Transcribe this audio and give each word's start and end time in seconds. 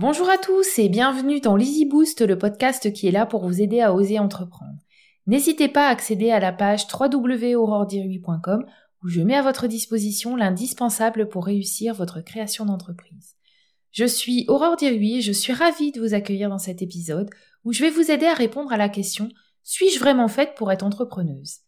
Bonjour 0.00 0.30
à 0.30 0.38
tous 0.38 0.78
et 0.78 0.88
bienvenue 0.88 1.40
dans 1.40 1.56
l'Easy 1.56 1.84
Boost, 1.84 2.20
le 2.20 2.38
podcast 2.38 2.92
qui 2.92 3.08
est 3.08 3.10
là 3.10 3.26
pour 3.26 3.44
vous 3.44 3.60
aider 3.60 3.80
à 3.80 3.92
oser 3.92 4.20
entreprendre. 4.20 4.78
N'hésitez 5.26 5.66
pas 5.66 5.88
à 5.88 5.90
accéder 5.90 6.30
à 6.30 6.38
la 6.38 6.52
page 6.52 6.86
www.aurordirui.com 6.88 8.64
où 9.02 9.08
je 9.08 9.20
mets 9.22 9.34
à 9.34 9.42
votre 9.42 9.66
disposition 9.66 10.36
l'indispensable 10.36 11.28
pour 11.28 11.46
réussir 11.46 11.94
votre 11.94 12.20
création 12.20 12.64
d'entreprise. 12.64 13.34
Je 13.90 14.04
suis 14.04 14.44
Aurore 14.46 14.76
Dirui 14.76 15.16
et 15.16 15.20
je 15.20 15.32
suis 15.32 15.52
ravie 15.52 15.90
de 15.90 16.00
vous 16.00 16.14
accueillir 16.14 16.48
dans 16.48 16.58
cet 16.58 16.80
épisode 16.80 17.28
où 17.64 17.72
je 17.72 17.82
vais 17.82 17.90
vous 17.90 18.12
aider 18.12 18.26
à 18.26 18.34
répondre 18.34 18.72
à 18.72 18.76
la 18.76 18.88
question 18.88 19.28
Suis-je 19.64 19.98
vraiment 19.98 20.28
faite 20.28 20.54
pour 20.56 20.70
être 20.70 20.84
entrepreneuse? 20.84 21.62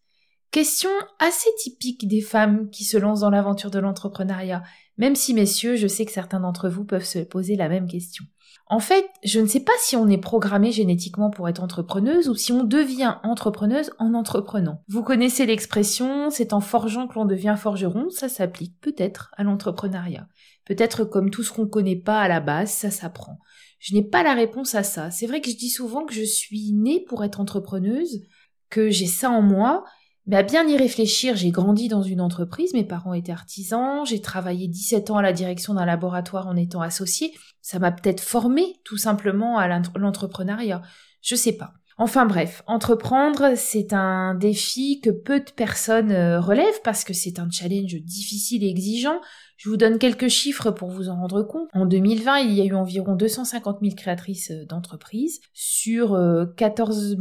Question 0.52 0.90
assez 1.18 1.50
typique 1.58 2.06
des 2.06 2.20
femmes 2.20 2.70
qui 2.70 2.84
se 2.84 2.96
lancent 2.96 3.20
dans 3.20 3.30
l'aventure 3.30 3.72
de 3.72 3.80
l'entrepreneuriat, 3.80 4.62
même 5.00 5.16
si 5.16 5.32
messieurs, 5.32 5.76
je 5.76 5.86
sais 5.86 6.04
que 6.04 6.12
certains 6.12 6.40
d'entre 6.40 6.68
vous 6.68 6.84
peuvent 6.84 7.04
se 7.04 7.20
poser 7.20 7.56
la 7.56 7.70
même 7.70 7.88
question. 7.88 8.26
En 8.66 8.80
fait, 8.80 9.06
je 9.24 9.40
ne 9.40 9.46
sais 9.46 9.64
pas 9.64 9.72
si 9.80 9.96
on 9.96 10.08
est 10.08 10.18
programmé 10.18 10.72
génétiquement 10.72 11.30
pour 11.30 11.48
être 11.48 11.62
entrepreneuse 11.62 12.28
ou 12.28 12.34
si 12.34 12.52
on 12.52 12.64
devient 12.64 13.16
entrepreneuse 13.24 13.90
en 13.98 14.12
entreprenant. 14.12 14.84
Vous 14.88 15.02
connaissez 15.02 15.46
l'expression 15.46 16.28
c'est 16.28 16.52
en 16.52 16.60
forgeant 16.60 17.08
que 17.08 17.14
l'on 17.14 17.24
devient 17.24 17.56
forgeron, 17.58 18.10
ça 18.10 18.28
s'applique 18.28 18.78
peut-être 18.82 19.32
à 19.38 19.42
l'entrepreneuriat. 19.42 20.28
Peut-être 20.66 21.04
comme 21.04 21.30
tout 21.30 21.42
ce 21.42 21.50
qu'on 21.50 21.66
connaît 21.66 21.96
pas 21.96 22.20
à 22.20 22.28
la 22.28 22.40
base, 22.40 22.70
ça 22.70 22.90
s'apprend. 22.90 23.38
Je 23.78 23.94
n'ai 23.94 24.04
pas 24.04 24.22
la 24.22 24.34
réponse 24.34 24.74
à 24.74 24.82
ça. 24.82 25.10
C'est 25.10 25.26
vrai 25.26 25.40
que 25.40 25.50
je 25.50 25.56
dis 25.56 25.70
souvent 25.70 26.04
que 26.04 26.12
je 26.12 26.22
suis 26.22 26.72
née 26.72 27.00
pour 27.08 27.24
être 27.24 27.40
entrepreneuse, 27.40 28.20
que 28.68 28.90
j'ai 28.90 29.06
ça 29.06 29.30
en 29.30 29.40
moi, 29.40 29.82
mais 30.26 30.36
à 30.36 30.42
bien 30.42 30.68
y 30.68 30.76
réfléchir, 30.76 31.34
j'ai 31.34 31.50
grandi 31.50 31.88
dans 31.88 32.02
une 32.02 32.20
entreprise, 32.20 32.74
mes 32.74 32.84
parents 32.84 33.14
étaient 33.14 33.32
artisans, 33.32 34.04
j'ai 34.06 34.20
travaillé 34.20 34.68
17 34.68 35.10
ans 35.10 35.16
à 35.16 35.22
la 35.22 35.32
direction 35.32 35.74
d'un 35.74 35.86
laboratoire 35.86 36.46
en 36.46 36.56
étant 36.56 36.80
associé. 36.80 37.32
Ça 37.62 37.78
m'a 37.78 37.90
peut-être 37.90 38.20
formé 38.20 38.76
tout 38.84 38.96
simplement 38.96 39.58
à 39.58 39.66
l'entrepreneuriat. 39.68 40.82
Je 41.22 41.34
sais 41.34 41.56
pas. 41.56 41.74
Enfin 42.02 42.24
bref, 42.24 42.62
entreprendre, 42.66 43.56
c'est 43.56 43.92
un 43.92 44.34
défi 44.34 45.02
que 45.02 45.10
peu 45.10 45.38
de 45.38 45.50
personnes 45.50 46.12
euh, 46.12 46.40
relèvent 46.40 46.80
parce 46.82 47.04
que 47.04 47.12
c'est 47.12 47.38
un 47.38 47.50
challenge 47.50 47.94
difficile 47.94 48.64
et 48.64 48.70
exigeant. 48.70 49.20
Je 49.58 49.68
vous 49.68 49.76
donne 49.76 49.98
quelques 49.98 50.28
chiffres 50.28 50.70
pour 50.70 50.88
vous 50.88 51.10
en 51.10 51.16
rendre 51.16 51.42
compte. 51.42 51.68
En 51.74 51.84
2020, 51.84 52.38
il 52.38 52.54
y 52.54 52.62
a 52.62 52.64
eu 52.64 52.72
environ 52.72 53.16
250 53.16 53.80
000 53.82 53.94
créatrices 53.94 54.50
euh, 54.50 54.64
d'entreprises 54.64 55.42
sur 55.52 56.18
14 56.56 57.18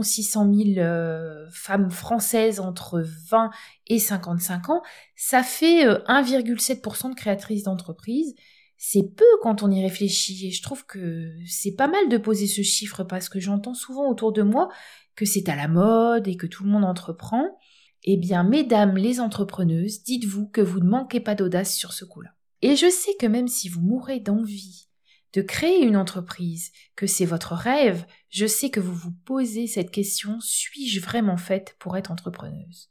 600 0.00 0.54
000 0.54 0.86
femmes 1.50 1.90
françaises 1.90 2.60
entre 2.60 3.04
20 3.28 3.50
et 3.88 3.98
55 3.98 4.70
ans. 4.70 4.82
Ça 5.16 5.42
fait 5.42 5.84
1,7% 5.84 7.08
euh, 7.08 7.10
de 7.10 7.14
créatrices 7.14 7.64
d'entreprises 7.64 8.34
c'est 8.76 9.14
peu 9.14 9.24
quand 9.42 9.62
on 9.62 9.70
y 9.70 9.82
réfléchit 9.82 10.46
et 10.46 10.50
je 10.50 10.62
trouve 10.62 10.84
que 10.86 11.32
c'est 11.46 11.74
pas 11.74 11.88
mal 11.88 12.08
de 12.08 12.18
poser 12.18 12.46
ce 12.46 12.62
chiffre 12.62 13.04
parce 13.04 13.28
que 13.28 13.40
j'entends 13.40 13.74
souvent 13.74 14.08
autour 14.08 14.32
de 14.32 14.42
moi 14.42 14.68
que 15.16 15.24
c'est 15.24 15.48
à 15.48 15.56
la 15.56 15.68
mode 15.68 16.28
et 16.28 16.36
que 16.36 16.46
tout 16.46 16.64
le 16.64 16.70
monde 16.70 16.84
entreprend. 16.84 17.58
Eh 18.02 18.16
bien, 18.16 18.42
mesdames 18.42 18.96
les 18.96 19.20
entrepreneuses, 19.20 20.02
dites-vous 20.02 20.48
que 20.48 20.60
vous 20.60 20.80
ne 20.80 20.88
manquez 20.88 21.20
pas 21.20 21.34
d'audace 21.34 21.74
sur 21.74 21.92
ce 21.92 22.04
coup-là. 22.04 22.30
Et 22.60 22.76
je 22.76 22.90
sais 22.90 23.14
que 23.18 23.26
même 23.26 23.48
si 23.48 23.68
vous 23.68 23.80
mourrez 23.80 24.20
d'envie 24.20 24.88
de 25.32 25.42
créer 25.42 25.82
une 25.82 25.96
entreprise, 25.96 26.70
que 26.94 27.06
c'est 27.06 27.24
votre 27.24 27.54
rêve, 27.54 28.06
je 28.30 28.46
sais 28.46 28.70
que 28.70 28.80
vous 28.80 28.94
vous 28.94 29.12
posez 29.24 29.66
cette 29.66 29.90
question, 29.90 30.38
suis-je 30.40 31.00
vraiment 31.00 31.36
faite 31.36 31.74
pour 31.80 31.96
être 31.96 32.12
entrepreneuse? 32.12 32.90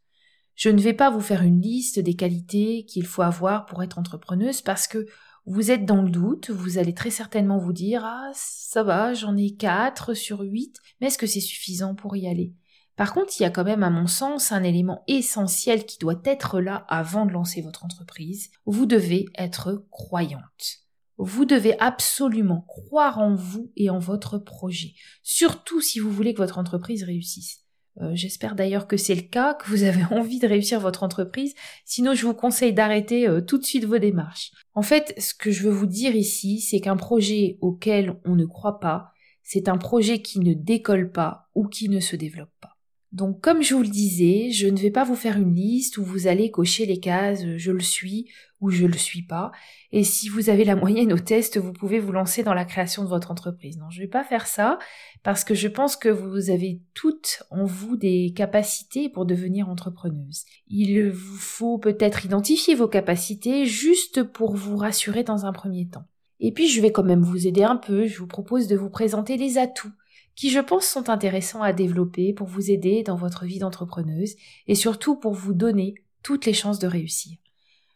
Je 0.56 0.70
ne 0.70 0.82
vais 0.82 0.94
pas 0.94 1.10
vous 1.10 1.22
faire 1.22 1.42
une 1.42 1.62
liste 1.62 2.00
des 2.00 2.16
qualités 2.16 2.86
qu'il 2.86 3.06
faut 3.06 3.22
avoir 3.22 3.66
pour 3.66 3.82
être 3.82 3.98
entrepreneuse 3.98 4.62
parce 4.62 4.88
que 4.88 5.08
vous 5.46 5.72
êtes 5.72 5.86
dans 5.86 6.02
le 6.02 6.10
doute, 6.10 6.50
vous 6.50 6.78
allez 6.78 6.94
très 6.94 7.10
certainement 7.10 7.58
vous 7.58 7.74
dire 7.74 8.04
Ah, 8.06 8.32
ça 8.34 8.84
va, 8.84 9.14
j'en 9.14 9.36
ai 9.36 9.56
4 9.56 10.14
sur 10.14 10.42
8, 10.42 10.78
mais 11.00 11.08
est-ce 11.08 11.18
que 11.18 11.28
c'est 11.28 11.42
suffisant 11.42 11.96
pour 11.96 12.16
y 12.16 12.28
aller? 12.28 12.54
Par 12.96 13.14
contre, 13.14 13.34
il 13.40 13.44
y 13.44 13.46
a 13.46 13.50
quand 13.50 13.64
même, 13.64 13.84
à 13.84 13.90
mon 13.90 14.08
sens, 14.08 14.52
un 14.52 14.64
élément 14.64 15.04
essentiel 15.08 15.86
qui 15.86 15.98
doit 15.98 16.22
être 16.26 16.60
là 16.60 16.86
avant 16.88 17.26
de 17.26 17.32
lancer 17.32 17.62
votre 17.62 17.84
entreprise. 17.84 18.52
Vous 18.66 18.86
devez 18.86 19.26
être 19.36 19.86
croyante. 19.90 20.84
Vous 21.18 21.46
devez 21.46 21.80
absolument 21.80 22.62
croire 22.62 23.20
en 23.20 23.36
vous 23.36 23.72
et 23.76 23.90
en 23.90 24.00
votre 24.00 24.38
projet, 24.38 24.94
surtout 25.22 25.82
si 25.82 26.00
vous 26.00 26.12
voulez 26.12 26.34
que 26.34 26.42
votre 26.42 26.58
entreprise 26.58 27.04
réussisse. 27.04 27.63
Euh, 28.02 28.12
j'espère 28.16 28.56
d'ailleurs 28.56 28.88
que 28.88 28.98
c'est 28.98 29.16
le 29.16 29.22
cas, 29.22 29.54
que 29.54 29.70
vous 29.70 29.84
avez 29.84 30.04
envie 30.12 30.40
de 30.40 30.48
réussir 30.48 30.80
votre 30.80 31.04
entreprise. 31.04 31.54
Sinon, 31.86 32.14
je 32.14 32.26
vous 32.26 32.34
conseille 32.34 32.74
d'arrêter 32.74 33.28
euh, 33.28 33.42
tout 33.42 33.58
de 33.58 33.66
suite 33.66 33.86
vos 33.86 34.00
démarches. 34.00 34.52
En 34.74 34.82
fait, 34.82 35.14
ce 35.20 35.34
que 35.34 35.52
je 35.52 35.64
veux 35.64 35.74
vous 35.74 35.86
dire 35.86 36.16
ici, 36.16 36.60
c'est 36.60 36.80
qu'un 36.80 36.98
projet 36.98 37.58
auquel 37.62 38.20
on 38.26 38.36
ne 38.36 38.46
croit 38.46 38.80
pas, 38.80 39.12
c'est 39.44 39.68
un 39.70 39.78
projet 39.78 40.22
qui 40.22 40.40
ne 40.40 40.54
décolle 40.54 41.12
pas 41.12 41.50
ou 41.54 41.68
qui 41.68 41.90
ne 41.90 42.00
se 42.00 42.16
développe 42.16 42.54
pas. 42.62 42.73
Donc 43.14 43.42
comme 43.42 43.62
je 43.62 43.76
vous 43.76 43.84
le 43.84 43.90
disais, 43.90 44.50
je 44.50 44.68
ne 44.68 44.78
vais 44.78 44.90
pas 44.90 45.04
vous 45.04 45.16
faire 45.16 45.38
une 45.38 45.54
liste 45.54 46.00
où 46.00 46.04
vous 46.04 46.26
allez 46.26 46.50
cocher 46.50 46.88
les 46.88 47.00
cases 47.00 47.46
je 47.58 47.72
le 47.72 47.80
suis 47.80 48.28
ou 48.60 48.72
je 48.72 48.88
le 48.88 48.98
suis 48.98 49.22
pas. 49.22 49.52
Et 49.92 50.04
si 50.04 50.30
vous 50.30 50.50
avez 50.50 50.66
la 50.66 50.76
moyenne 50.84 51.14
au 51.14 51.20
test, 51.20 51.60
vous 51.60 51.74
pouvez 51.74 52.00
vous 52.00 52.12
lancer 52.12 52.42
dans 52.42 52.56
la 52.56 52.66
création 52.66 53.04
de 53.04 53.10
votre 53.10 53.30
entreprise. 53.30 53.78
Non, 53.78 53.92
je 53.92 54.02
vais 54.02 54.08
pas 54.08 54.24
faire 54.24 54.48
ça 54.48 54.80
parce 55.22 55.44
que 55.44 55.54
je 55.54 55.68
pense 55.68 55.96
que 55.96 56.10
vous 56.10 56.50
avez 56.50 56.82
toutes 56.96 57.44
en 57.52 57.66
vous 57.66 57.98
des 57.98 58.34
capacités 58.36 59.10
pour 59.10 59.28
devenir 59.28 59.70
entrepreneuse. 59.70 60.46
Il 60.68 61.12
vous 61.12 61.38
faut 61.38 61.78
peut-être 61.78 62.26
identifier 62.26 62.74
vos 62.74 62.88
capacités 62.88 63.68
juste 63.68 64.24
pour 64.24 64.56
vous 64.56 64.76
rassurer 64.76 65.24
dans 65.24 65.46
un 65.46 65.54
premier 65.54 65.88
temps. 65.88 66.08
Et 66.40 66.52
puis 66.52 66.68
je 66.68 66.82
vais 66.82 66.92
quand 66.92 67.04
même 67.04 67.22
vous 67.22 67.46
aider 67.46 67.64
un 67.64 67.78
peu, 67.78 68.08
je 68.08 68.18
vous 68.18 68.28
propose 68.28 68.66
de 68.68 68.76
vous 68.76 68.90
présenter 68.90 69.38
les 69.38 69.60
atouts 69.60 69.94
qui 70.36 70.50
je 70.50 70.60
pense 70.60 70.86
sont 70.86 71.10
intéressants 71.10 71.62
à 71.62 71.74
développer 71.74 72.34
pour 72.34 72.48
vous 72.48 72.72
aider 72.72 73.04
dans 73.04 73.16
votre 73.16 73.46
vie 73.46 73.60
d'entrepreneuse 73.60 74.36
et 74.68 74.76
surtout 74.76 75.16
pour 75.16 75.34
vous 75.34 75.54
donner 75.54 75.96
toutes 76.24 76.46
les 76.46 76.54
chances 76.54 76.80
de 76.80 76.88
réussir. 76.88 77.38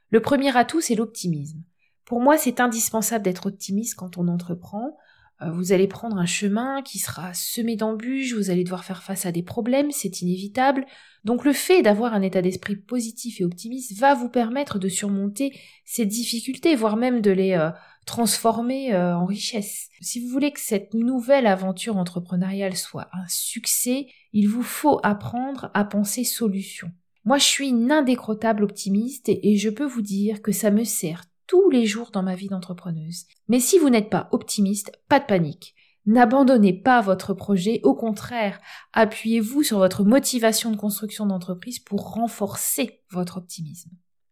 Le 0.10 0.22
premier 0.22 0.56
atout, 0.56 0.82
c'est 0.82 0.96
l'optimisme. 0.96 1.64
Pour 2.06 2.22
moi, 2.22 2.38
c'est 2.38 2.60
indispensable 2.60 3.26
d'être 3.26 3.48
optimiste 3.48 3.96
quand 3.96 4.18
on 4.18 4.28
entreprend. 4.28 4.98
Euh, 5.42 5.52
vous 5.52 5.72
allez 5.72 5.88
prendre 5.88 6.18
un 6.18 6.26
chemin 6.26 6.82
qui 6.82 6.98
sera 6.98 7.34
semé 7.34 7.76
d'embûches, 7.76 8.34
vous 8.34 8.50
allez 8.50 8.64
devoir 8.64 8.84
faire 8.84 9.04
face 9.04 9.26
à 9.26 9.32
des 9.32 9.44
problèmes, 9.44 9.92
c'est 9.92 10.22
inévitable. 10.22 10.86
Donc 11.24 11.46
le 11.46 11.54
fait 11.54 11.82
d'avoir 11.82 12.14
un 12.14 12.22
état 12.22 12.42
d'esprit 12.42 12.76
positif 12.76 13.40
et 13.40 13.46
optimiste 13.46 13.98
va 14.00 14.16
vous 14.16 14.30
permettre 14.30 14.80
de 14.80 14.90
surmonter 14.90 15.54
ces 15.86 16.06
difficultés, 16.06 16.76
voire 16.76 16.98
même 16.98 17.22
de 17.22 17.32
les 17.32 17.54
euh, 17.54 17.70
transformer 18.08 18.94
euh, 18.94 19.16
en 19.16 19.26
richesse. 19.26 19.90
Si 20.02 20.20
vous 20.20 20.30
voulez 20.30 20.52
que 20.52 20.60
cette 20.60 20.94
nouvelle 20.94 21.46
aventure 21.46 21.98
entrepreneuriale 21.98 22.76
soit 22.76 23.10
un 23.14 23.28
succès, 23.28 24.08
il 24.34 24.48
vous 24.48 24.64
faut 24.64 25.00
apprendre 25.04 25.70
à 25.74 25.84
penser 25.84 26.24
solution. 26.24 26.90
Moi, 27.26 27.38
je 27.38 27.44
suis 27.44 27.70
une 27.70 27.92
indécrottable 27.92 28.64
optimiste 28.64 29.28
et 29.30 29.58
je 29.58 29.70
peux 29.70 29.86
vous 29.86 30.02
dire 30.02 30.42
que 30.42 30.54
ça 30.54 30.72
me 30.72 30.86
sert 30.86 31.26
tous 31.48 31.70
les 31.70 31.86
jours 31.86 32.12
dans 32.12 32.24
ma 32.24 32.36
vie 32.36 32.50
d'entrepreneuse. 32.50 33.26
Mais 33.48 33.60
si 33.60 33.80
vous 33.80 33.90
n'êtes 33.90 34.10
pas 34.10 34.30
optimiste, 34.32 34.92
pas 35.10 35.20
de 35.20 35.26
panique. 35.26 35.74
N'abandonnez 36.06 36.74
pas 36.74 37.02
votre 37.02 37.34
projet, 37.34 37.82
au 37.84 37.94
contraire, 37.94 38.60
appuyez-vous 38.94 39.64
sur 39.64 39.80
votre 39.80 40.06
motivation 40.06 40.72
de 40.72 40.78
construction 40.78 41.26
d'entreprise 41.26 41.80
pour 41.80 42.14
renforcer 42.14 43.02
votre 43.12 43.38
optimisme. 43.38 43.90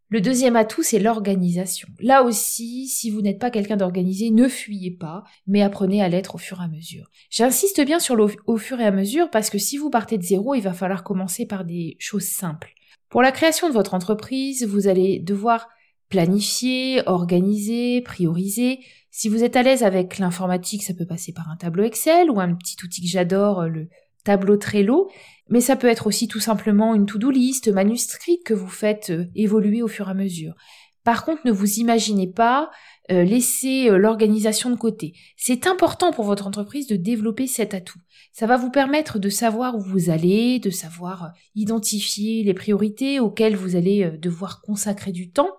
Le 0.09 0.21
deuxième 0.21 0.55
atout, 0.55 0.83
c'est 0.83 0.99
l'organisation. 0.99 1.89
Là 1.99 2.23
aussi, 2.23 2.87
si 2.87 3.09
vous 3.09 3.21
n'êtes 3.21 3.39
pas 3.39 3.49
quelqu'un 3.49 3.75
d'organisé, 3.75 4.29
ne 4.29 4.47
fuyez 4.47 4.91
pas, 4.91 5.23
mais 5.47 5.63
apprenez 5.63 6.01
à 6.01 6.07
l'être 6.07 6.35
au 6.35 6.37
fur 6.37 6.61
et 6.61 6.63
à 6.63 6.67
mesure. 6.67 7.09
J'insiste 7.29 7.83
bien 7.83 7.99
sur 7.99 8.15
le 8.15 8.27
au 8.45 8.57
fur 8.57 8.79
et 8.79 8.85
à 8.85 8.91
mesure 8.91 9.29
parce 9.29 9.49
que 9.49 9.57
si 9.57 9.77
vous 9.77 9.89
partez 9.89 10.17
de 10.17 10.23
zéro, 10.23 10.53
il 10.53 10.61
va 10.61 10.73
falloir 10.73 11.03
commencer 11.03 11.45
par 11.45 11.65
des 11.65 11.97
choses 11.99 12.27
simples. 12.27 12.73
Pour 13.09 13.21
la 13.23 13.31
création 13.31 13.67
de 13.67 13.73
votre 13.73 13.93
entreprise, 13.93 14.65
vous 14.65 14.87
allez 14.87 15.19
devoir 15.19 15.67
planifier, 16.09 17.01
organiser, 17.07 18.01
prioriser. 18.01 18.79
Si 19.11 19.29
vous 19.29 19.43
êtes 19.43 19.55
à 19.55 19.63
l'aise 19.63 19.83
avec 19.83 20.17
l'informatique, 20.19 20.83
ça 20.83 20.93
peut 20.93 21.05
passer 21.05 21.33
par 21.33 21.49
un 21.49 21.55
tableau 21.55 21.83
Excel 21.83 22.29
ou 22.29 22.39
un 22.39 22.53
petit 22.53 22.75
outil 22.83 23.01
que 23.01 23.07
j'adore, 23.07 23.63
le 23.63 23.87
tableau 24.25 24.57
Trello, 24.57 25.09
mais 25.49 25.61
ça 25.61 25.77
peut 25.77 25.87
être 25.87 26.07
aussi 26.07 26.27
tout 26.27 26.41
simplement 26.41 26.95
une 26.95 27.05
to-do 27.05 27.29
list 27.29 27.69
manuscrite 27.69 28.43
que 28.43 28.53
vous 28.53 28.67
faites 28.67 29.11
euh, 29.11 29.25
évoluer 29.35 29.81
au 29.81 29.87
fur 29.87 30.07
et 30.07 30.11
à 30.11 30.13
mesure. 30.15 30.55
Par 31.03 31.23
contre, 31.23 31.41
ne 31.45 31.51
vous 31.51 31.79
imaginez 31.79 32.27
pas 32.27 32.71
euh, 33.11 33.23
laisser 33.23 33.89
euh, 33.89 33.97
l'organisation 33.97 34.71
de 34.71 34.75
côté. 34.75 35.13
C'est 35.37 35.67
important 35.67 36.11
pour 36.11 36.25
votre 36.25 36.47
entreprise 36.47 36.87
de 36.87 36.95
développer 36.95 37.45
cet 37.45 37.75
atout. 37.75 37.99
Ça 38.33 38.47
va 38.47 38.57
vous 38.57 38.71
permettre 38.71 39.19
de 39.19 39.29
savoir 39.29 39.75
où 39.75 39.81
vous 39.81 40.09
allez, 40.09 40.57
de 40.57 40.71
savoir 40.71 41.31
identifier 41.53 42.43
les 42.43 42.55
priorités 42.55 43.19
auxquelles 43.19 43.55
vous 43.55 43.75
allez 43.75 44.11
devoir 44.17 44.61
consacrer 44.61 45.11
du 45.11 45.29
temps. 45.29 45.51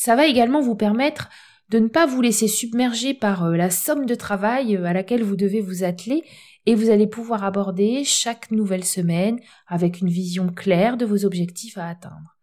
Ça 0.00 0.14
va 0.14 0.28
également 0.28 0.60
vous 0.60 0.76
permettre 0.76 1.28
de 1.70 1.80
ne 1.80 1.88
pas 1.88 2.06
vous 2.06 2.20
laisser 2.20 2.46
submerger 2.46 3.14
par 3.14 3.50
la 3.50 3.68
somme 3.68 4.06
de 4.06 4.14
travail 4.14 4.76
à 4.76 4.92
laquelle 4.92 5.24
vous 5.24 5.34
devez 5.34 5.60
vous 5.60 5.82
atteler 5.82 6.22
et 6.66 6.76
vous 6.76 6.90
allez 6.90 7.08
pouvoir 7.08 7.42
aborder 7.42 8.04
chaque 8.04 8.52
nouvelle 8.52 8.84
semaine 8.84 9.40
avec 9.66 10.00
une 10.00 10.08
vision 10.08 10.50
claire 10.50 10.98
de 10.98 11.04
vos 11.04 11.24
objectifs 11.24 11.78
à 11.78 11.88
atteindre. 11.88 12.36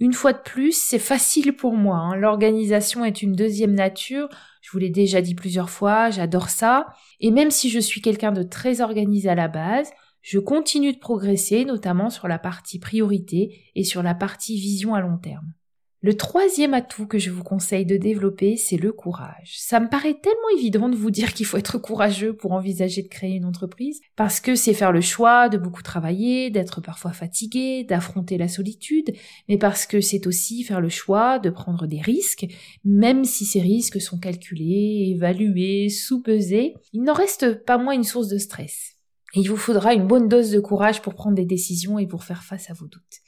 Une 0.00 0.12
fois 0.12 0.32
de 0.32 0.40
plus, 0.44 0.76
c'est 0.76 0.98
facile 0.98 1.54
pour 1.54 1.74
moi. 1.74 1.98
Hein. 1.98 2.16
L'organisation 2.16 3.04
est 3.04 3.22
une 3.22 3.34
deuxième 3.34 3.74
nature. 3.74 4.28
Je 4.60 4.72
vous 4.72 4.78
l'ai 4.78 4.90
déjà 4.90 5.22
dit 5.22 5.36
plusieurs 5.36 5.70
fois, 5.70 6.10
j'adore 6.10 6.48
ça. 6.48 6.88
Et 7.20 7.30
même 7.30 7.52
si 7.52 7.70
je 7.70 7.78
suis 7.78 8.00
quelqu'un 8.00 8.32
de 8.32 8.42
très 8.42 8.80
organisé 8.80 9.28
à 9.28 9.36
la 9.36 9.46
base, 9.46 9.88
je 10.20 10.40
continue 10.40 10.92
de 10.92 10.98
progresser, 10.98 11.64
notamment 11.64 12.10
sur 12.10 12.26
la 12.26 12.40
partie 12.40 12.80
priorité 12.80 13.70
et 13.76 13.84
sur 13.84 14.02
la 14.02 14.16
partie 14.16 14.58
vision 14.58 14.96
à 14.96 15.00
long 15.00 15.16
terme. 15.16 15.52
Le 16.00 16.16
troisième 16.16 16.74
atout 16.74 17.08
que 17.08 17.18
je 17.18 17.30
vous 17.30 17.42
conseille 17.42 17.84
de 17.84 17.96
développer, 17.96 18.56
c'est 18.56 18.76
le 18.76 18.92
courage. 18.92 19.56
Ça 19.56 19.80
me 19.80 19.88
paraît 19.88 20.14
tellement 20.14 20.56
évident 20.56 20.88
de 20.88 20.94
vous 20.94 21.10
dire 21.10 21.34
qu'il 21.34 21.44
faut 21.44 21.56
être 21.56 21.76
courageux 21.76 22.36
pour 22.36 22.52
envisager 22.52 23.02
de 23.02 23.08
créer 23.08 23.34
une 23.34 23.44
entreprise, 23.44 24.00
parce 24.14 24.38
que 24.38 24.54
c'est 24.54 24.74
faire 24.74 24.92
le 24.92 25.00
choix 25.00 25.48
de 25.48 25.58
beaucoup 25.58 25.82
travailler, 25.82 26.50
d'être 26.50 26.80
parfois 26.80 27.12
fatigué, 27.12 27.82
d'affronter 27.82 28.38
la 28.38 28.46
solitude, 28.46 29.12
mais 29.48 29.58
parce 29.58 29.86
que 29.86 30.00
c'est 30.00 30.28
aussi 30.28 30.62
faire 30.62 30.80
le 30.80 30.88
choix 30.88 31.40
de 31.40 31.50
prendre 31.50 31.88
des 31.88 32.00
risques, 32.00 32.46
même 32.84 33.24
si 33.24 33.44
ces 33.44 33.60
risques 33.60 34.00
sont 34.00 34.20
calculés, 34.20 35.12
évalués, 35.16 35.88
sous-pesés, 35.88 36.74
il 36.92 37.02
n'en 37.02 37.12
reste 37.12 37.64
pas 37.64 37.76
moins 37.76 37.94
une 37.94 38.04
source 38.04 38.28
de 38.28 38.38
stress. 38.38 38.98
Et 39.34 39.40
il 39.40 39.48
vous 39.48 39.56
faudra 39.56 39.94
une 39.94 40.06
bonne 40.06 40.28
dose 40.28 40.52
de 40.52 40.60
courage 40.60 41.02
pour 41.02 41.14
prendre 41.14 41.34
des 41.34 41.44
décisions 41.44 41.98
et 41.98 42.06
pour 42.06 42.22
faire 42.22 42.44
face 42.44 42.70
à 42.70 42.72
vos 42.72 42.86
doutes. 42.86 43.20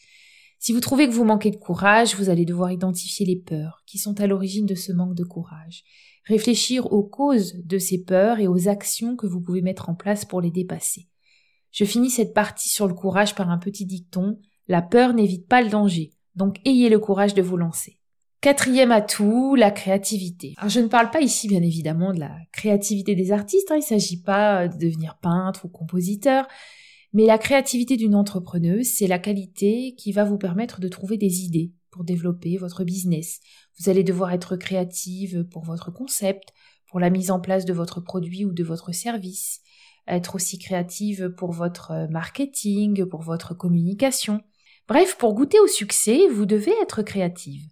Si 0.62 0.74
vous 0.74 0.80
trouvez 0.80 1.08
que 1.08 1.14
vous 1.14 1.24
manquez 1.24 1.50
de 1.50 1.56
courage, 1.56 2.14
vous 2.16 2.28
allez 2.28 2.44
devoir 2.44 2.70
identifier 2.70 3.24
les 3.24 3.36
peurs 3.36 3.82
qui 3.86 3.96
sont 3.96 4.20
à 4.20 4.26
l'origine 4.26 4.66
de 4.66 4.74
ce 4.74 4.92
manque 4.92 5.14
de 5.14 5.24
courage, 5.24 5.84
réfléchir 6.26 6.92
aux 6.92 7.02
causes 7.02 7.54
de 7.64 7.78
ces 7.78 8.04
peurs 8.04 8.40
et 8.40 8.46
aux 8.46 8.68
actions 8.68 9.16
que 9.16 9.26
vous 9.26 9.40
pouvez 9.40 9.62
mettre 9.62 9.88
en 9.88 9.94
place 9.94 10.26
pour 10.26 10.42
les 10.42 10.50
dépasser. 10.50 11.08
Je 11.70 11.86
finis 11.86 12.10
cette 12.10 12.34
partie 12.34 12.68
sur 12.68 12.86
le 12.86 12.92
courage 12.92 13.34
par 13.34 13.48
un 13.48 13.56
petit 13.56 13.86
dicton, 13.86 14.38
la 14.68 14.82
peur 14.82 15.14
n'évite 15.14 15.48
pas 15.48 15.62
le 15.62 15.70
danger, 15.70 16.12
donc 16.34 16.58
ayez 16.66 16.90
le 16.90 16.98
courage 16.98 17.32
de 17.32 17.40
vous 17.40 17.56
lancer. 17.56 17.98
Quatrième 18.42 18.92
atout, 18.92 19.54
la 19.54 19.70
créativité. 19.70 20.52
Alors 20.58 20.68
je 20.68 20.80
ne 20.80 20.88
parle 20.88 21.10
pas 21.10 21.22
ici 21.22 21.48
bien 21.48 21.62
évidemment 21.62 22.12
de 22.12 22.20
la 22.20 22.36
créativité 22.52 23.14
des 23.14 23.32
artistes, 23.32 23.70
hein, 23.70 23.76
il 23.76 23.94
ne 23.94 23.98
s'agit 23.98 24.20
pas 24.20 24.68
de 24.68 24.76
devenir 24.76 25.16
peintre 25.22 25.64
ou 25.64 25.68
compositeur, 25.68 26.46
mais 27.12 27.26
la 27.26 27.38
créativité 27.38 27.96
d'une 27.96 28.14
entrepreneuse, 28.14 28.86
c'est 28.86 29.08
la 29.08 29.18
qualité 29.18 29.94
qui 29.96 30.12
va 30.12 30.24
vous 30.24 30.38
permettre 30.38 30.80
de 30.80 30.88
trouver 30.88 31.16
des 31.16 31.42
idées 31.42 31.72
pour 31.90 32.04
développer 32.04 32.56
votre 32.56 32.84
business. 32.84 33.40
Vous 33.78 33.90
allez 33.90 34.04
devoir 34.04 34.32
être 34.32 34.56
créative 34.56 35.44
pour 35.50 35.64
votre 35.64 35.90
concept, 35.90 36.52
pour 36.86 37.00
la 37.00 37.10
mise 37.10 37.30
en 37.30 37.40
place 37.40 37.64
de 37.64 37.72
votre 37.72 38.00
produit 38.00 38.44
ou 38.44 38.52
de 38.52 38.62
votre 38.62 38.92
service, 38.92 39.60
être 40.06 40.36
aussi 40.36 40.58
créative 40.58 41.30
pour 41.36 41.52
votre 41.52 42.08
marketing, 42.10 43.06
pour 43.06 43.22
votre 43.22 43.54
communication. 43.54 44.40
Bref, 44.88 45.16
pour 45.16 45.34
goûter 45.34 45.58
au 45.60 45.68
succès, 45.68 46.28
vous 46.28 46.46
devez 46.46 46.72
être 46.82 47.02
créative. 47.02 47.62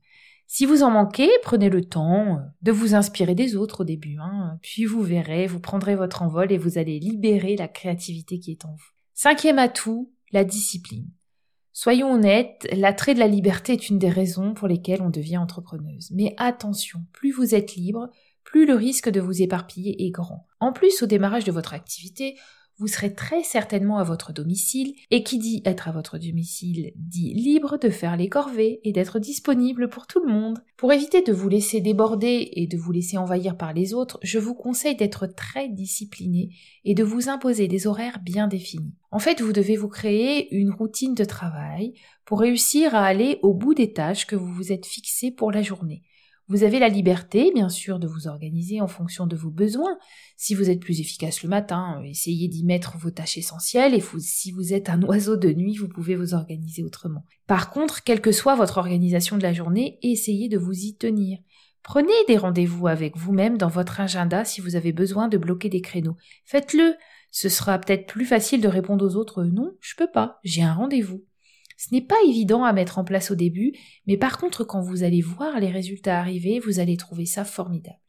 Si 0.46 0.64
vous 0.64 0.82
en 0.82 0.90
manquez, 0.90 1.28
prenez 1.42 1.68
le 1.68 1.84
temps 1.84 2.40
de 2.62 2.72
vous 2.72 2.94
inspirer 2.94 3.34
des 3.34 3.54
autres 3.54 3.82
au 3.82 3.84
début, 3.84 4.16
hein. 4.18 4.58
puis 4.62 4.84
vous 4.84 5.02
verrez, 5.02 5.46
vous 5.46 5.60
prendrez 5.60 5.94
votre 5.94 6.22
envol 6.22 6.50
et 6.50 6.58
vous 6.58 6.78
allez 6.78 6.98
libérer 6.98 7.54
la 7.54 7.68
créativité 7.68 8.38
qui 8.38 8.52
est 8.52 8.64
en 8.64 8.72
vous. 8.72 8.97
Cinquième 9.20 9.58
atout, 9.58 10.12
la 10.30 10.44
discipline. 10.44 11.10
Soyons 11.72 12.12
honnêtes, 12.12 12.68
l'attrait 12.70 13.14
de 13.14 13.18
la 13.18 13.26
liberté 13.26 13.72
est 13.72 13.88
une 13.88 13.98
des 13.98 14.10
raisons 14.10 14.54
pour 14.54 14.68
lesquelles 14.68 15.02
on 15.02 15.10
devient 15.10 15.38
entrepreneuse. 15.38 16.12
Mais 16.12 16.36
attention, 16.36 17.00
plus 17.12 17.32
vous 17.32 17.52
êtes 17.52 17.74
libre, 17.74 18.10
plus 18.44 18.64
le 18.64 18.74
risque 18.74 19.08
de 19.08 19.20
vous 19.20 19.42
éparpiller 19.42 20.06
est 20.06 20.12
grand. 20.12 20.46
En 20.60 20.72
plus, 20.72 21.02
au 21.02 21.06
démarrage 21.06 21.42
de 21.42 21.50
votre 21.50 21.74
activité, 21.74 22.38
vous 22.78 22.86
serez 22.86 23.12
très 23.14 23.42
certainement 23.42 23.98
à 23.98 24.04
votre 24.04 24.32
domicile, 24.32 24.94
et 25.10 25.22
qui 25.22 25.38
dit 25.38 25.62
être 25.64 25.88
à 25.88 25.92
votre 25.92 26.18
domicile 26.18 26.92
dit 26.96 27.34
libre 27.34 27.78
de 27.78 27.90
faire 27.90 28.16
les 28.16 28.28
corvées 28.28 28.80
et 28.84 28.92
d'être 28.92 29.18
disponible 29.18 29.88
pour 29.88 30.06
tout 30.06 30.20
le 30.24 30.32
monde. 30.32 30.58
Pour 30.76 30.92
éviter 30.92 31.22
de 31.22 31.32
vous 31.32 31.48
laisser 31.48 31.80
déborder 31.80 32.50
et 32.52 32.66
de 32.66 32.76
vous 32.76 32.92
laisser 32.92 33.18
envahir 33.18 33.56
par 33.56 33.72
les 33.72 33.94
autres, 33.94 34.18
je 34.22 34.38
vous 34.38 34.54
conseille 34.54 34.96
d'être 34.96 35.26
très 35.26 35.68
discipliné 35.68 36.50
et 36.84 36.94
de 36.94 37.04
vous 37.04 37.28
imposer 37.28 37.66
des 37.66 37.86
horaires 37.86 38.20
bien 38.22 38.46
définis. 38.46 38.94
En 39.10 39.18
fait, 39.18 39.40
vous 39.40 39.52
devez 39.52 39.76
vous 39.76 39.88
créer 39.88 40.54
une 40.54 40.70
routine 40.70 41.14
de 41.14 41.24
travail 41.24 41.94
pour 42.24 42.40
réussir 42.40 42.94
à 42.94 43.04
aller 43.04 43.38
au 43.42 43.54
bout 43.54 43.74
des 43.74 43.92
tâches 43.92 44.26
que 44.26 44.36
vous 44.36 44.52
vous 44.52 44.72
êtes 44.72 44.86
fixées 44.86 45.30
pour 45.30 45.50
la 45.50 45.62
journée. 45.62 46.02
Vous 46.48 46.62
avez 46.62 46.78
la 46.78 46.88
liberté, 46.88 47.50
bien 47.54 47.68
sûr, 47.68 47.98
de 47.98 48.06
vous 48.06 48.26
organiser 48.26 48.80
en 48.80 48.86
fonction 48.86 49.26
de 49.26 49.36
vos 49.36 49.50
besoins. 49.50 49.98
Si 50.38 50.54
vous 50.54 50.70
êtes 50.70 50.80
plus 50.80 51.00
efficace 51.00 51.42
le 51.42 51.50
matin, 51.50 52.02
essayez 52.04 52.48
d'y 52.48 52.64
mettre 52.64 52.96
vos 52.96 53.10
tâches 53.10 53.36
essentielles 53.36 53.92
et 53.92 54.02
si 54.18 54.50
vous 54.50 54.72
êtes 54.72 54.88
un 54.88 55.02
oiseau 55.04 55.36
de 55.36 55.52
nuit, 55.52 55.76
vous 55.76 55.88
pouvez 55.88 56.16
vous 56.16 56.32
organiser 56.32 56.82
autrement. 56.82 57.24
Par 57.46 57.70
contre, 57.70 58.02
quelle 58.02 58.22
que 58.22 58.32
soit 58.32 58.54
votre 58.54 58.78
organisation 58.78 59.36
de 59.36 59.42
la 59.42 59.52
journée, 59.52 59.98
essayez 60.02 60.48
de 60.48 60.56
vous 60.56 60.72
y 60.72 60.96
tenir. 60.96 61.38
Prenez 61.82 62.12
des 62.26 62.38
rendez-vous 62.38 62.86
avec 62.86 63.16
vous-même 63.16 63.58
dans 63.58 63.68
votre 63.68 64.00
agenda 64.00 64.44
si 64.44 64.60
vous 64.62 64.74
avez 64.74 64.92
besoin 64.92 65.28
de 65.28 65.38
bloquer 65.38 65.68
des 65.68 65.82
créneaux. 65.82 66.16
Faites-le. 66.44 66.94
Ce 67.30 67.50
sera 67.50 67.78
peut-être 67.78 68.06
plus 68.06 68.24
facile 68.24 68.62
de 68.62 68.68
répondre 68.68 69.04
aux 69.04 69.16
autres 69.16 69.44
non, 69.44 69.72
je 69.80 69.94
peux 69.96 70.10
pas, 70.10 70.38
j'ai 70.44 70.62
un 70.62 70.72
rendez-vous. 70.72 71.24
Ce 71.78 71.94
n'est 71.94 72.02
pas 72.02 72.16
évident 72.26 72.64
à 72.64 72.72
mettre 72.72 72.98
en 72.98 73.04
place 73.04 73.30
au 73.30 73.36
début, 73.36 73.72
mais 74.06 74.16
par 74.16 74.36
contre 74.36 74.64
quand 74.64 74.82
vous 74.82 75.04
allez 75.04 75.22
voir 75.22 75.60
les 75.60 75.70
résultats 75.70 76.18
arriver, 76.18 76.58
vous 76.58 76.80
allez 76.80 76.96
trouver 76.96 77.24
ça 77.24 77.44
formidable. 77.44 78.00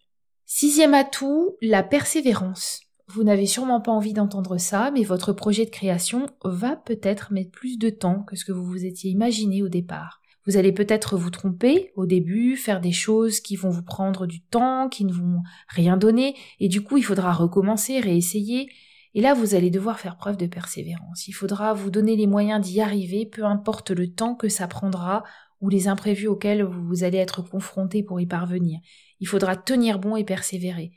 Sixième 0.45 0.95
atout, 0.95 1.55
la 1.61 1.83
persévérance. 1.83 2.81
Vous 3.07 3.23
n'avez 3.23 3.45
sûrement 3.45 3.79
pas 3.79 3.91
envie 3.91 4.13
d'entendre 4.13 4.57
ça, 4.57 4.89
mais 4.91 5.03
votre 5.03 5.33
projet 5.33 5.65
de 5.65 5.69
création 5.69 6.25
va 6.43 6.75
peut-être 6.75 7.31
mettre 7.31 7.51
plus 7.51 7.77
de 7.77 7.91
temps 7.91 8.23
que 8.23 8.35
ce 8.35 8.43
que 8.43 8.51
vous 8.51 8.65
vous 8.65 8.85
étiez 8.85 9.11
imaginé 9.11 9.61
au 9.61 9.69
départ. 9.69 10.19
Vous 10.47 10.57
allez 10.57 10.71
peut-être 10.71 11.15
vous 11.15 11.29
tromper 11.29 11.91
au 11.95 12.07
début, 12.07 12.55
faire 12.55 12.81
des 12.81 12.91
choses 12.91 13.39
qui 13.39 13.55
vont 13.55 13.69
vous 13.69 13.83
prendre 13.83 14.25
du 14.25 14.41
temps, 14.41 14.89
qui 14.89 15.05
ne 15.05 15.13
vont 15.13 15.43
rien 15.67 15.95
donner, 15.95 16.35
et 16.59 16.69
du 16.69 16.81
coup 16.81 16.97
il 16.97 17.03
faudra 17.03 17.33
recommencer, 17.33 17.99
réessayer, 17.99 18.67
et 19.15 19.21
là, 19.21 19.33
vous 19.33 19.55
allez 19.55 19.71
devoir 19.71 19.99
faire 19.99 20.17
preuve 20.17 20.37
de 20.37 20.45
persévérance. 20.45 21.27
Il 21.27 21.31
faudra 21.33 21.73
vous 21.73 21.89
donner 21.89 22.15
les 22.15 22.27
moyens 22.27 22.61
d'y 22.61 22.79
arriver, 22.79 23.25
peu 23.25 23.43
importe 23.43 23.91
le 23.91 24.11
temps 24.13 24.35
que 24.35 24.49
ça 24.49 24.67
prendra 24.67 25.23
ou 25.61 25.69
les 25.69 25.87
imprévus 25.87 26.27
auxquels 26.27 26.63
vous 26.63 27.03
allez 27.03 27.17
être 27.17 27.41
confrontés 27.41 28.03
pour 28.03 28.21
y 28.21 28.27
parvenir. 28.27 28.79
Il 29.19 29.27
faudra 29.27 29.55
tenir 29.55 29.99
bon 29.99 30.15
et 30.15 30.23
persévérer. 30.23 30.91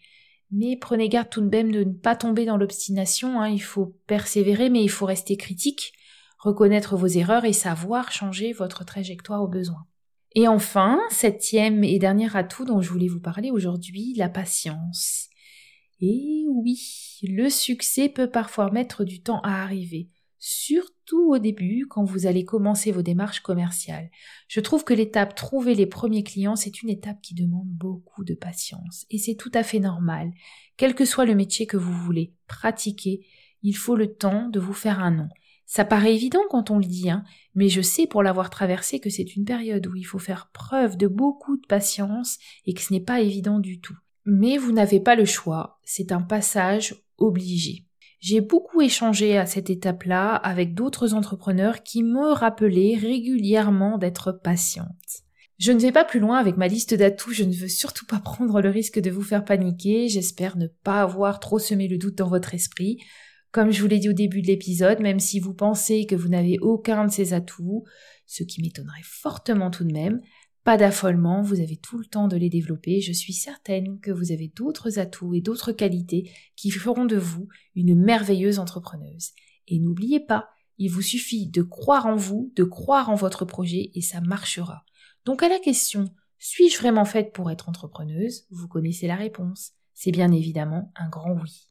Mais 0.50 0.76
prenez 0.76 1.08
garde 1.08 1.30
tout 1.30 1.40
de 1.40 1.48
même 1.48 1.72
de 1.72 1.82
ne 1.84 1.92
pas 1.92 2.14
tomber 2.14 2.44
dans 2.44 2.58
l'obstination. 2.58 3.40
Hein. 3.40 3.48
Il 3.48 3.62
faut 3.62 3.96
persévérer, 4.06 4.68
mais 4.68 4.84
il 4.84 4.90
faut 4.90 5.06
rester 5.06 5.38
critique, 5.38 5.94
reconnaître 6.38 6.96
vos 6.96 7.06
erreurs 7.06 7.46
et 7.46 7.54
savoir 7.54 8.12
changer 8.12 8.52
votre 8.52 8.84
trajectoire 8.84 9.42
au 9.42 9.48
besoin. 9.48 9.86
Et 10.34 10.48
enfin, 10.48 11.00
septième 11.10 11.84
et 11.84 11.98
dernier 11.98 12.34
atout 12.36 12.64
dont 12.64 12.82
je 12.82 12.90
voulais 12.90 13.08
vous 13.08 13.20
parler 13.20 13.50
aujourd'hui, 13.50 14.14
la 14.16 14.28
patience. 14.28 15.28
Et 16.04 16.46
oui, 16.48 17.20
le 17.22 17.48
succès 17.48 18.08
peut 18.08 18.28
parfois 18.28 18.72
mettre 18.72 19.04
du 19.04 19.22
temps 19.22 19.40
à 19.42 19.62
arriver, 19.62 20.08
surtout 20.40 21.30
au 21.32 21.38
début 21.38 21.86
quand 21.88 22.02
vous 22.02 22.26
allez 22.26 22.44
commencer 22.44 22.90
vos 22.90 23.02
démarches 23.02 23.38
commerciales. 23.38 24.10
Je 24.48 24.58
trouve 24.58 24.82
que 24.82 24.94
l'étape 24.94 25.36
trouver 25.36 25.76
les 25.76 25.86
premiers 25.86 26.24
clients, 26.24 26.56
c'est 26.56 26.82
une 26.82 26.88
étape 26.88 27.22
qui 27.22 27.34
demande 27.34 27.68
beaucoup 27.68 28.24
de 28.24 28.34
patience 28.34 29.06
et 29.10 29.18
c'est 29.18 29.36
tout 29.36 29.52
à 29.54 29.62
fait 29.62 29.78
normal. 29.78 30.32
Quel 30.76 30.96
que 30.96 31.04
soit 31.04 31.24
le 31.24 31.36
métier 31.36 31.68
que 31.68 31.76
vous 31.76 31.92
voulez 31.92 32.34
pratiquer, 32.48 33.24
il 33.62 33.76
faut 33.76 33.94
le 33.94 34.12
temps 34.12 34.48
de 34.48 34.58
vous 34.58 34.72
faire 34.72 34.98
un 34.98 35.12
nom. 35.12 35.28
Ça 35.66 35.84
paraît 35.84 36.16
évident 36.16 36.42
quand 36.50 36.72
on 36.72 36.78
le 36.78 36.84
dit, 36.84 37.10
hein, 37.10 37.22
mais 37.54 37.68
je 37.68 37.80
sais 37.80 38.08
pour 38.08 38.24
l'avoir 38.24 38.50
traversé 38.50 38.98
que 38.98 39.08
c'est 39.08 39.36
une 39.36 39.44
période 39.44 39.86
où 39.86 39.94
il 39.94 40.02
faut 40.02 40.18
faire 40.18 40.50
preuve 40.52 40.96
de 40.96 41.06
beaucoup 41.06 41.56
de 41.56 41.66
patience 41.68 42.38
et 42.66 42.74
que 42.74 42.80
ce 42.80 42.92
n'est 42.92 42.98
pas 42.98 43.20
évident 43.20 43.60
du 43.60 43.80
tout. 43.80 43.96
Mais 44.24 44.56
vous 44.56 44.72
n'avez 44.72 45.00
pas 45.00 45.16
le 45.16 45.24
choix, 45.24 45.80
c'est 45.84 46.12
un 46.12 46.22
passage 46.22 46.94
obligé. 47.18 47.86
J'ai 48.20 48.40
beaucoup 48.40 48.80
échangé 48.80 49.36
à 49.36 49.46
cette 49.46 49.68
étape-là 49.68 50.36
avec 50.36 50.74
d'autres 50.74 51.12
entrepreneurs 51.14 51.82
qui 51.82 52.04
me 52.04 52.32
rappelaient 52.32 52.96
régulièrement 52.96 53.98
d'être 53.98 54.30
patiente. 54.30 54.86
Je 55.58 55.72
ne 55.72 55.80
vais 55.80 55.92
pas 55.92 56.04
plus 56.04 56.20
loin 56.20 56.38
avec 56.38 56.56
ma 56.56 56.68
liste 56.68 56.94
d'atouts, 56.94 57.32
je 57.32 57.44
ne 57.44 57.52
veux 57.52 57.68
surtout 57.68 58.06
pas 58.06 58.20
prendre 58.20 58.60
le 58.60 58.68
risque 58.68 59.00
de 59.00 59.10
vous 59.10 59.22
faire 59.22 59.44
paniquer, 59.44 60.08
j'espère 60.08 60.56
ne 60.56 60.66
pas 60.66 61.02
avoir 61.02 61.40
trop 61.40 61.58
semé 61.58 61.88
le 61.88 61.98
doute 61.98 62.16
dans 62.16 62.28
votre 62.28 62.54
esprit. 62.54 62.98
Comme 63.50 63.70
je 63.70 63.82
vous 63.82 63.88
l'ai 63.88 63.98
dit 63.98 64.08
au 64.08 64.14
début 64.14 64.40
de 64.40 64.46
l'épisode, 64.46 65.00
même 65.00 65.20
si 65.20 65.40
vous 65.40 65.52
pensez 65.52 66.06
que 66.06 66.14
vous 66.14 66.28
n'avez 66.28 66.58
aucun 66.60 67.04
de 67.04 67.10
ces 67.10 67.32
atouts, 67.32 67.84
ce 68.26 68.44
qui 68.44 68.62
m'étonnerait 68.62 69.02
fortement 69.04 69.70
tout 69.70 69.84
de 69.84 69.92
même, 69.92 70.20
pas 70.64 70.76
d'affolement, 70.76 71.42
vous 71.42 71.60
avez 71.60 71.76
tout 71.76 71.98
le 71.98 72.04
temps 72.04 72.28
de 72.28 72.36
les 72.36 72.48
développer. 72.48 73.00
Je 73.00 73.12
suis 73.12 73.32
certaine 73.32 73.98
que 74.00 74.10
vous 74.10 74.32
avez 74.32 74.48
d'autres 74.48 74.98
atouts 74.98 75.34
et 75.34 75.40
d'autres 75.40 75.72
qualités 75.72 76.30
qui 76.56 76.70
feront 76.70 77.04
de 77.04 77.16
vous 77.16 77.48
une 77.74 77.94
merveilleuse 77.94 78.58
entrepreneuse. 78.58 79.30
Et 79.66 79.78
n'oubliez 79.78 80.20
pas, 80.20 80.48
il 80.78 80.88
vous 80.88 81.02
suffit 81.02 81.46
de 81.48 81.62
croire 81.62 82.06
en 82.06 82.16
vous, 82.16 82.52
de 82.56 82.64
croire 82.64 83.10
en 83.10 83.14
votre 83.14 83.44
projet 83.44 83.90
et 83.94 84.00
ça 84.00 84.20
marchera. 84.20 84.84
Donc 85.24 85.42
à 85.42 85.48
la 85.48 85.58
question 85.58 86.08
suis-je 86.44 86.76
vraiment 86.78 87.04
faite 87.04 87.32
pour 87.32 87.52
être 87.52 87.68
entrepreneuse? 87.68 88.46
Vous 88.50 88.66
connaissez 88.66 89.06
la 89.06 89.14
réponse. 89.14 89.74
C'est 89.94 90.10
bien 90.10 90.32
évidemment 90.32 90.90
un 90.96 91.08
grand 91.08 91.40
oui. 91.40 91.68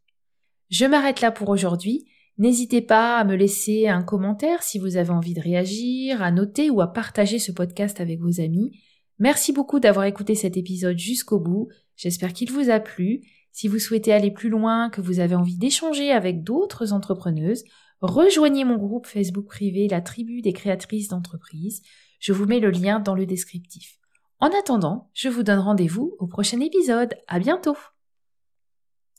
Je 0.70 0.86
m'arrête 0.86 1.20
là 1.20 1.30
pour 1.30 1.50
aujourd'hui. 1.50 2.06
N'hésitez 2.42 2.82
pas 2.82 3.20
à 3.20 3.24
me 3.24 3.36
laisser 3.36 3.88
un 3.88 4.02
commentaire 4.02 4.64
si 4.64 4.80
vous 4.80 4.98
avez 4.98 5.12
envie 5.12 5.36
de 5.36 5.42
réagir, 5.42 6.24
à 6.24 6.32
noter 6.32 6.72
ou 6.72 6.82
à 6.82 6.92
partager 6.92 7.38
ce 7.38 7.52
podcast 7.52 8.02
avec 8.02 8.20
vos 8.20 8.42
amis. 8.42 8.72
Merci 9.20 9.54
beaucoup 9.54 9.80
d'avoir 9.80 10.06
écouté 10.06 10.34
cet 10.34 10.58
épisode 10.58 10.98
jusqu'au 10.98 11.40
bout. 11.40 11.68
J'espère 11.96 12.34
qu'il 12.34 12.52
vous 12.52 12.72
a 12.72 12.80
plu. 12.80 13.22
Si 13.52 13.68
vous 13.68 13.78
souhaitez 13.78 14.12
aller 14.12 14.32
plus 14.32 14.50
loin, 14.50 14.90
que 14.90 15.02
vous 15.02 15.20
avez 15.20 15.36
envie 15.36 15.60
d'échanger 15.60 16.12
avec 16.12 16.42
d'autres 16.42 16.94
entrepreneuses, 16.94 17.64
rejoignez 18.02 18.64
mon 18.64 18.78
groupe 18.78 19.06
Facebook 19.06 19.46
privé 19.46 19.88
La 19.88 20.02
Tribu 20.02 20.42
des 20.42 20.54
créatrices 20.54 21.10
d'entreprise. 21.10 21.84
Je 22.20 22.34
vous 22.34 22.48
mets 22.48 22.60
le 22.60 22.72
lien 22.72 23.00
dans 23.00 23.14
le 23.14 23.28
descriptif. 23.28 24.00
En 24.40 24.48
attendant, 24.48 25.12
je 25.14 25.30
vous 25.30 25.44
donne 25.44 25.60
rendez-vous 25.60 26.16
au 26.18 26.26
prochain 26.26 26.60
épisode. 26.60 27.14
À 27.28 27.38
bientôt! 27.38 27.78